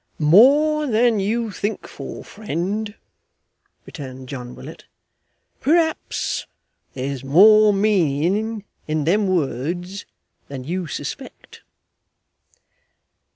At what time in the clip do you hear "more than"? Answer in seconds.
0.17-1.19